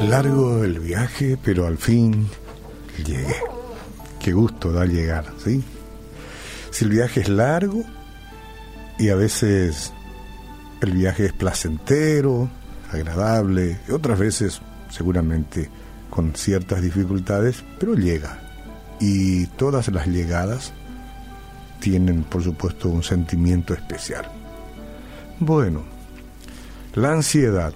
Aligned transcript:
Largo 0.00 0.64
el 0.64 0.80
viaje, 0.80 1.38
pero 1.42 1.66
al 1.66 1.76
fin 1.76 2.26
llegué. 3.04 3.36
Qué 4.18 4.32
gusto 4.32 4.72
da 4.72 4.84
llegar, 4.86 5.26
¿sí? 5.44 5.62
Si 6.70 6.84
el 6.84 6.90
viaje 6.90 7.20
es 7.20 7.28
largo 7.28 7.82
y 8.98 9.10
a 9.10 9.14
veces 9.14 9.92
el 10.80 10.92
viaje 10.92 11.26
es 11.26 11.32
placentero, 11.32 12.48
agradable, 12.90 13.78
y 13.88 13.92
otras 13.92 14.18
veces 14.18 14.60
seguramente 14.88 15.70
con 16.08 16.34
ciertas 16.34 16.82
dificultades, 16.82 17.64
pero 17.78 17.94
llega. 17.94 18.38
Y 19.00 19.46
todas 19.46 19.88
las 19.88 20.06
llegadas 20.06 20.72
tienen, 21.80 22.24
por 22.24 22.42
supuesto, 22.42 22.88
un 22.88 23.02
sentimiento 23.02 23.74
especial. 23.74 24.26
Bueno, 25.38 25.82
la 26.94 27.12
ansiedad. 27.12 27.72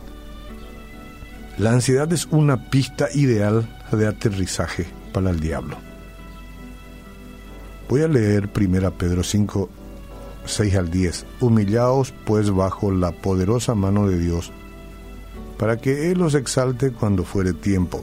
La 1.57 1.71
ansiedad 1.71 2.13
es 2.13 2.27
una 2.33 2.69
pista 2.69 3.07
ideal 3.15 3.69
de 3.93 4.09
aterrizaje 4.09 4.87
para 5.13 5.31
el 5.31 5.39
diablo. 5.39 5.77
Voy 7.89 8.03
a 8.03 8.09
leer 8.09 8.51
1 8.53 8.91
Pedro 8.95 9.23
5, 9.23 9.69
6 10.47 10.75
al 10.75 10.91
10. 10.91 11.27
Humillaos 11.41 12.13
pues 12.25 12.51
bajo 12.51 12.91
la 12.91 13.13
poderosa 13.13 13.77
mano 13.77 14.09
de 14.09 14.19
Dios, 14.19 14.51
para 15.57 15.77
que 15.77 16.11
Él 16.11 16.23
os 16.23 16.35
exalte 16.35 16.91
cuando 16.91 17.23
fuere 17.23 17.53
tiempo, 17.53 18.03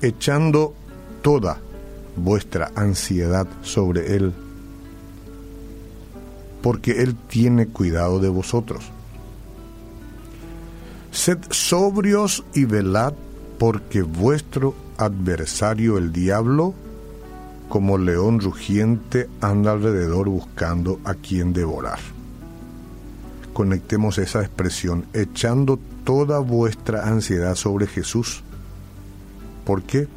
echando 0.00 0.72
toda 1.20 1.60
vuestra 2.16 2.72
ansiedad 2.74 3.46
sobre 3.60 4.16
Él, 4.16 4.32
porque 6.62 7.02
Él 7.02 7.16
tiene 7.28 7.66
cuidado 7.66 8.18
de 8.18 8.30
vosotros. 8.30 8.90
Sed 11.22 11.38
sobrios 11.50 12.42
y 12.52 12.64
velad, 12.64 13.14
porque 13.56 14.02
vuestro 14.02 14.74
adversario 14.96 15.96
el 15.96 16.10
diablo, 16.10 16.74
como 17.68 17.96
león 17.96 18.40
rugiente, 18.40 19.28
anda 19.40 19.70
alrededor 19.70 20.28
buscando 20.28 20.98
a 21.04 21.14
quien 21.14 21.52
devorar. 21.52 22.00
Conectemos 23.52 24.18
esa 24.18 24.40
expresión, 24.40 25.06
echando 25.12 25.78
toda 26.02 26.40
vuestra 26.40 27.06
ansiedad 27.06 27.54
sobre 27.54 27.86
Jesús. 27.86 28.42
¿Por 29.64 29.84
qué? 29.84 30.08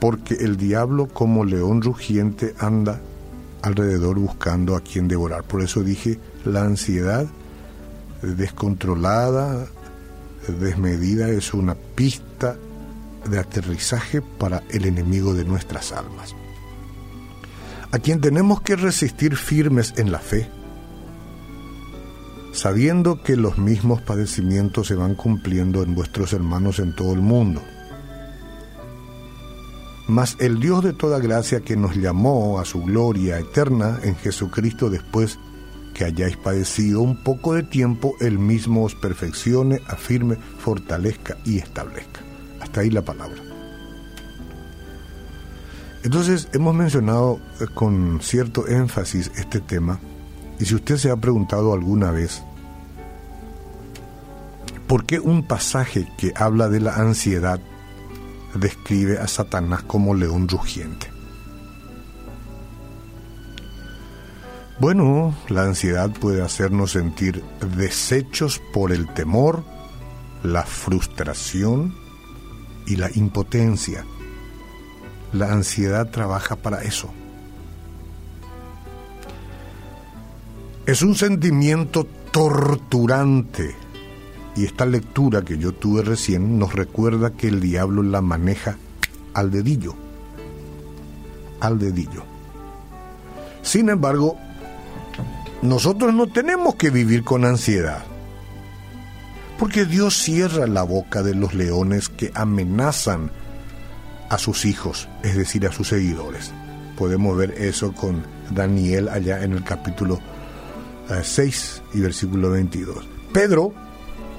Porque 0.00 0.36
el 0.36 0.56
diablo 0.56 1.06
como 1.06 1.44
león 1.44 1.82
rugiente 1.82 2.54
anda 2.58 2.98
alrededor 3.60 4.18
buscando 4.18 4.74
a 4.74 4.80
quien 4.80 5.06
devorar. 5.06 5.42
Por 5.42 5.60
eso 5.60 5.82
dije, 5.82 6.18
la 6.46 6.62
ansiedad 6.62 7.26
descontrolada, 8.24 9.66
desmedida, 10.48 11.28
es 11.28 11.54
una 11.54 11.74
pista 11.74 12.56
de 13.28 13.38
aterrizaje 13.38 14.22
para 14.22 14.62
el 14.70 14.84
enemigo 14.84 15.34
de 15.34 15.44
nuestras 15.44 15.92
almas, 15.92 16.34
a 17.90 17.98
quien 17.98 18.20
tenemos 18.20 18.60
que 18.60 18.76
resistir 18.76 19.36
firmes 19.36 19.94
en 19.96 20.12
la 20.12 20.18
fe, 20.18 20.48
sabiendo 22.52 23.22
que 23.22 23.36
los 23.36 23.58
mismos 23.58 24.02
padecimientos 24.02 24.88
se 24.88 24.94
van 24.94 25.14
cumpliendo 25.14 25.82
en 25.82 25.94
vuestros 25.94 26.32
hermanos 26.32 26.78
en 26.78 26.94
todo 26.94 27.12
el 27.12 27.20
mundo. 27.20 27.62
Mas 30.06 30.36
el 30.38 30.60
Dios 30.60 30.84
de 30.84 30.92
toda 30.92 31.18
gracia 31.18 31.60
que 31.60 31.76
nos 31.76 31.96
llamó 31.96 32.60
a 32.60 32.66
su 32.66 32.82
gloria 32.82 33.38
eterna 33.38 34.00
en 34.02 34.14
Jesucristo 34.16 34.90
después 34.90 35.38
que 35.94 36.04
hayáis 36.04 36.36
padecido 36.36 37.00
un 37.00 37.16
poco 37.22 37.54
de 37.54 37.62
tiempo, 37.62 38.14
Él 38.20 38.38
mismo 38.38 38.84
os 38.84 38.94
perfeccione, 38.94 39.80
afirme, 39.86 40.36
fortalezca 40.58 41.38
y 41.44 41.58
establezca 41.58 42.24
ahí 42.80 42.90
la 42.90 43.02
palabra. 43.02 43.40
Entonces 46.02 46.48
hemos 46.52 46.74
mencionado 46.74 47.40
eh, 47.60 47.66
con 47.72 48.20
cierto 48.20 48.68
énfasis 48.68 49.30
este 49.36 49.60
tema 49.60 50.00
y 50.60 50.66
si 50.66 50.74
usted 50.74 50.96
se 50.96 51.10
ha 51.10 51.16
preguntado 51.16 51.72
alguna 51.72 52.10
vez 52.10 52.42
por 54.86 55.06
qué 55.06 55.18
un 55.18 55.46
pasaje 55.46 56.06
que 56.18 56.32
habla 56.36 56.68
de 56.68 56.80
la 56.80 56.96
ansiedad 56.96 57.58
describe 58.54 59.18
a 59.18 59.26
Satanás 59.26 59.82
como 59.82 60.14
león 60.14 60.46
rugiente. 60.46 61.13
Bueno, 64.80 65.34
la 65.48 65.62
ansiedad 65.62 66.10
puede 66.10 66.42
hacernos 66.42 66.92
sentir 66.92 67.42
deshechos 67.76 68.60
por 68.72 68.92
el 68.92 69.12
temor, 69.14 69.62
la 70.42 70.64
frustración, 70.64 71.94
y 72.86 72.96
la 72.96 73.10
impotencia. 73.14 74.04
La 75.32 75.52
ansiedad 75.52 76.10
trabaja 76.10 76.56
para 76.56 76.82
eso. 76.82 77.10
Es 80.86 81.02
un 81.02 81.14
sentimiento 81.14 82.06
torturante 82.30 83.74
y 84.54 84.64
esta 84.64 84.86
lectura 84.86 85.42
que 85.42 85.58
yo 85.58 85.72
tuve 85.72 86.02
recién 86.02 86.58
nos 86.58 86.74
recuerda 86.74 87.32
que 87.32 87.48
el 87.48 87.60
diablo 87.60 88.02
la 88.02 88.20
maneja 88.20 88.76
al 89.32 89.50
dedillo. 89.50 89.94
Al 91.60 91.78
dedillo. 91.78 92.24
Sin 93.62 93.88
embargo, 93.88 94.36
nosotros 95.64 96.12
no 96.12 96.26
tenemos 96.26 96.74
que 96.74 96.90
vivir 96.90 97.24
con 97.24 97.46
ansiedad. 97.46 98.04
Porque 99.58 99.86
Dios 99.86 100.14
cierra 100.14 100.66
la 100.66 100.82
boca 100.82 101.22
de 101.22 101.34
los 101.34 101.54
leones 101.54 102.10
que 102.10 102.30
amenazan 102.34 103.30
a 104.28 104.36
sus 104.36 104.66
hijos, 104.66 105.08
es 105.22 105.36
decir, 105.36 105.66
a 105.66 105.72
sus 105.72 105.88
seguidores. 105.88 106.52
Podemos 106.98 107.34
ver 107.38 107.52
eso 107.52 107.94
con 107.94 108.24
Daniel 108.50 109.08
allá 109.08 109.42
en 109.42 109.52
el 109.52 109.64
capítulo 109.64 110.20
6 111.22 111.82
eh, 111.82 111.96
y 111.98 112.00
versículo 112.00 112.50
22. 112.50 113.08
Pedro 113.32 113.72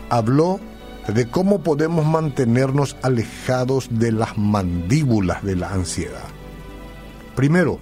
habló 0.09 0.59
de 1.07 1.27
cómo 1.27 1.63
podemos 1.63 2.05
mantenernos 2.05 2.97
alejados 3.01 3.87
de 3.89 4.11
las 4.11 4.37
mandíbulas 4.37 5.43
de 5.43 5.55
la 5.55 5.71
ansiedad. 5.71 6.27
Primero, 7.35 7.79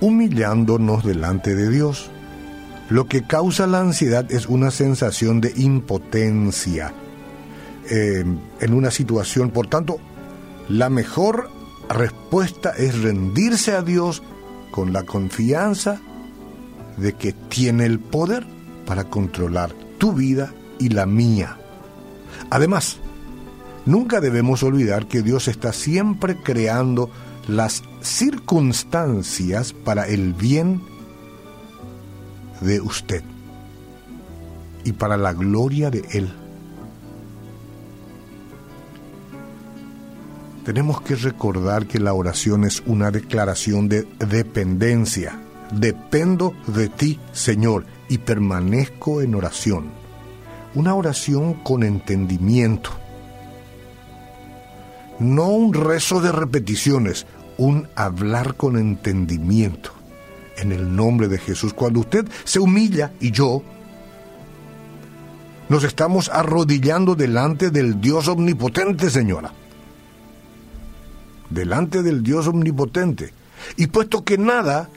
humillándonos 0.00 1.04
delante 1.04 1.54
de 1.54 1.70
Dios. 1.70 2.10
Lo 2.88 3.06
que 3.06 3.26
causa 3.26 3.66
la 3.66 3.80
ansiedad 3.80 4.30
es 4.30 4.46
una 4.46 4.70
sensación 4.70 5.40
de 5.40 5.52
impotencia 5.56 6.92
eh, 7.90 8.24
en 8.60 8.74
una 8.74 8.90
situación. 8.90 9.50
Por 9.50 9.66
tanto, 9.66 9.98
la 10.68 10.88
mejor 10.88 11.50
respuesta 11.88 12.70
es 12.70 13.00
rendirse 13.02 13.72
a 13.72 13.82
Dios 13.82 14.22
con 14.70 14.92
la 14.92 15.04
confianza 15.04 16.00
de 16.96 17.14
que 17.14 17.32
tiene 17.32 17.86
el 17.86 17.98
poder 17.98 18.46
para 18.86 19.04
controlar 19.04 19.72
tu 19.98 20.12
vida 20.12 20.52
y 20.78 20.90
la 20.90 21.06
mía. 21.06 21.56
Además, 22.50 22.98
nunca 23.86 24.20
debemos 24.20 24.62
olvidar 24.62 25.06
que 25.06 25.22
Dios 25.22 25.48
está 25.48 25.72
siempre 25.72 26.36
creando 26.42 27.10
las 27.48 27.82
circunstancias 28.02 29.72
para 29.72 30.06
el 30.06 30.34
bien 30.34 30.80
de 32.60 32.80
usted 32.80 33.24
y 34.84 34.92
para 34.92 35.16
la 35.16 35.32
gloria 35.32 35.90
de 35.90 36.04
Él. 36.12 36.30
Tenemos 40.64 41.00
que 41.00 41.16
recordar 41.16 41.86
que 41.86 41.98
la 41.98 42.12
oración 42.12 42.64
es 42.64 42.82
una 42.84 43.10
declaración 43.10 43.88
de 43.88 44.06
dependencia. 44.18 45.40
Dependo 45.72 46.54
de 46.66 46.88
ti, 46.88 47.18
Señor, 47.32 47.86
y 48.10 48.18
permanezco 48.18 49.22
en 49.22 49.34
oración. 49.34 49.90
Una 50.74 50.94
oración 50.94 51.54
con 51.54 51.82
entendimiento. 51.82 52.90
No 55.18 55.48
un 55.48 55.72
rezo 55.72 56.20
de 56.20 56.32
repeticiones, 56.32 57.26
un 57.58 57.88
hablar 57.94 58.54
con 58.54 58.78
entendimiento 58.78 59.90
en 60.56 60.72
el 60.72 60.94
nombre 60.94 61.28
de 61.28 61.38
Jesús. 61.38 61.74
Cuando 61.74 62.00
usted 62.00 62.26
se 62.44 62.58
humilla 62.58 63.12
y 63.20 63.30
yo, 63.30 63.62
nos 65.68 65.84
estamos 65.84 66.30
arrodillando 66.30 67.14
delante 67.14 67.70
del 67.70 68.00
Dios 68.00 68.28
omnipotente, 68.28 69.10
señora. 69.10 69.52
Delante 71.50 72.02
del 72.02 72.22
Dios 72.22 72.46
omnipotente. 72.46 73.32
Y 73.76 73.88
puesto 73.88 74.24
que 74.24 74.38
nada 74.38 74.88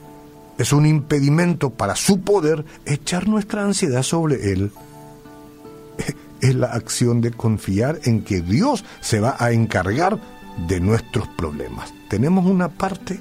es 0.57 0.71
un 0.71 0.85
impedimento 0.85 1.71
para 1.71 1.95
su 1.95 2.21
poder, 2.21 2.63
echar 2.85 3.27
nuestra 3.27 3.63
ansiedad 3.63 4.03
sobre 4.03 4.53
Él 4.53 4.71
es 6.41 6.55
la 6.55 6.67
acción 6.67 7.21
de 7.21 7.31
confiar 7.31 7.99
en 8.03 8.23
que 8.23 8.41
Dios 8.41 8.83
se 9.01 9.19
va 9.19 9.35
a 9.39 9.51
encargar 9.51 10.19
de 10.57 10.79
nuestros 10.79 11.27
problemas. 11.29 11.93
Tenemos 12.09 12.45
una 12.45 12.69
parte, 12.69 13.19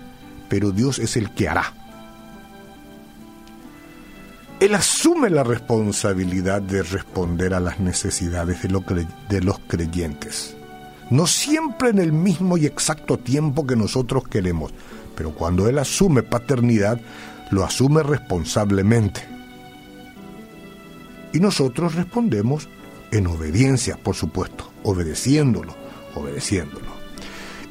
pero 0.48 0.72
Dios 0.72 0.98
es 0.98 1.16
el 1.16 1.30
que 1.32 1.48
hará. 1.48 1.74
Él 4.60 4.74
asume 4.74 5.30
la 5.30 5.42
responsabilidad 5.42 6.60
de 6.60 6.82
responder 6.82 7.54
a 7.54 7.60
las 7.60 7.80
necesidades 7.80 8.58
de, 8.62 9.40
los 9.40 9.58
creyentes. 9.60 10.54
No 11.08 11.26
siempre 11.26 11.88
en 11.88 11.98
el 11.98 12.12
mismo 12.12 12.58
y 12.58 12.66
exacto 12.66 13.18
tiempo 13.18 13.66
que 13.66 13.74
nosotros 13.74 14.28
queremos, 14.28 14.72
pero 15.16 15.34
cuando 15.34 15.66
Él 15.66 15.78
asume 15.78 16.22
paternidad, 16.22 17.00
lo 17.50 17.64
asume 17.64 18.02
responsablemente. 18.02 19.22
Y 21.32 21.40
nosotros 21.40 21.94
respondemos 21.94 22.68
en 23.12 23.28
obediencia, 23.28 23.96
por 23.96 24.14
supuesto, 24.14 24.70
obedeciéndolo, 24.82 25.74
obedeciéndolo. 26.14 26.99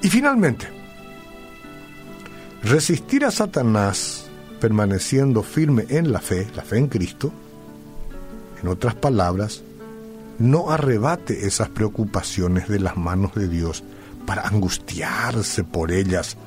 Y 0.01 0.09
finalmente, 0.09 0.67
resistir 2.63 3.25
a 3.25 3.31
Satanás 3.31 4.29
permaneciendo 4.59 5.43
firme 5.43 5.85
en 5.89 6.11
la 6.11 6.19
fe, 6.19 6.47
la 6.55 6.63
fe 6.63 6.77
en 6.77 6.87
Cristo, 6.87 7.31
en 8.61 8.67
otras 8.67 8.95
palabras, 8.95 9.63
no 10.37 10.71
arrebate 10.71 11.47
esas 11.47 11.69
preocupaciones 11.69 12.67
de 12.67 12.79
las 12.79 12.97
manos 12.97 13.33
de 13.35 13.47
Dios 13.47 13.83
para 14.25 14.47
angustiarse 14.47 15.63
por 15.63 15.91
ellas 15.91 16.37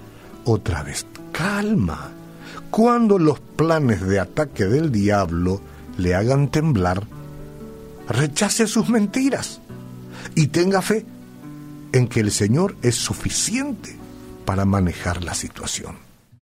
otra 0.45 0.83
vez. 0.83 1.07
Calma. 1.33 2.11
Cuando 2.71 3.19
los 3.19 3.41
planes 3.41 4.07
de 4.07 4.19
ataque 4.19 4.65
del 4.65 4.91
diablo 4.91 5.61
le 5.99 6.15
hagan 6.15 6.51
temblar, 6.51 7.03
rechace 8.09 8.67
sus 8.67 8.89
mentiras 8.89 9.61
y 10.35 10.47
tenga 10.49 10.81
fe 10.81 11.05
en 11.93 12.09
que 12.09 12.21
el 12.21 12.31
Señor 12.31 12.77
es 12.83 12.97
suficiente 12.97 13.97
para 14.45 14.65
manejar 14.65 15.23
la 15.23 15.35
situación. 15.35 16.12